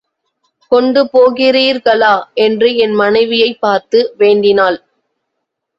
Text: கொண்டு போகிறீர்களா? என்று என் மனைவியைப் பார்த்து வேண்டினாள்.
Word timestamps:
கொண்டு 0.71 1.03
போகிறீர்களா? 1.03 2.23
என்று 2.33 2.75
என் 2.75 2.93
மனைவியைப் 2.93 3.61
பார்த்து 3.61 4.13
வேண்டினாள். 4.17 4.83